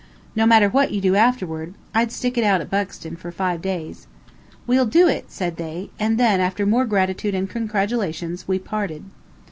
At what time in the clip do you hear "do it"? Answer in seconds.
4.87-5.29